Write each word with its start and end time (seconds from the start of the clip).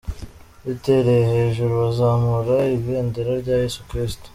Bitereye 0.65 1.23
hejuru 1.33 1.73
bazamura 1.81 2.55
ibendera 2.77 3.31
rya 3.41 3.55
Yesu 3.63 3.81
Kristo. 3.89 4.27